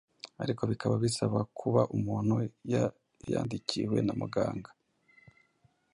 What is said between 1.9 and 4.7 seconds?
umuntu yayandikiwe na muganga,